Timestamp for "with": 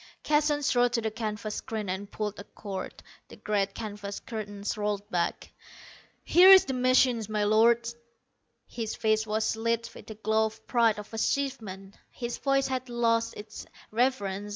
9.93-10.07